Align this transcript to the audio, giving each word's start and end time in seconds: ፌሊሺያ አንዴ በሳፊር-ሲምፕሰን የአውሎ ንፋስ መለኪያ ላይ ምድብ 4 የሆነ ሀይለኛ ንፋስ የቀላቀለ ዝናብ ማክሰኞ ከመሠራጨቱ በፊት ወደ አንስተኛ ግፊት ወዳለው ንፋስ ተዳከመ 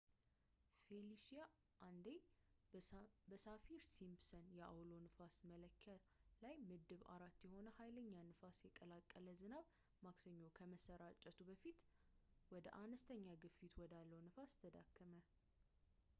ፌሊሺያ 0.85 1.41
አንዴ 1.87 2.07
በሳፊር-ሲምፕሰን 3.33 4.45
የአውሎ 4.59 4.89
ንፋስ 5.03 5.35
መለኪያ 5.51 5.93
ላይ 6.43 6.55
ምድብ 6.69 7.03
4 7.17 7.45
የሆነ 7.47 7.71
ሀይለኛ 7.79 8.15
ንፋስ 8.29 8.57
የቀላቀለ 8.67 9.27
ዝናብ 9.41 9.67
ማክሰኞ 10.07 10.41
ከመሠራጨቱ 10.59 11.37
በፊት 11.51 11.77
ወደ 12.55 12.67
አንስተኛ 12.83 13.27
ግፊት 13.45 13.75
ወዳለው 13.83 14.23
ንፋስ 14.29 14.55
ተዳከመ 14.63 15.13